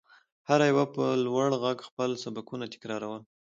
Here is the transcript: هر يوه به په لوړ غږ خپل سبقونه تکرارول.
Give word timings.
هر 0.47 0.59
يوه 0.69 0.83
به 0.87 0.91
په 0.95 1.05
لوړ 1.25 1.49
غږ 1.63 1.77
خپل 1.87 2.09
سبقونه 2.23 2.65
تکرارول. 2.73 3.21